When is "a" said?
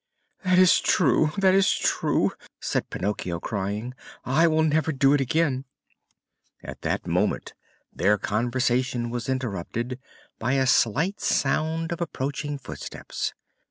10.53-10.65